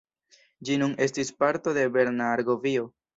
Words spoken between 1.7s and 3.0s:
de Berna Argovio.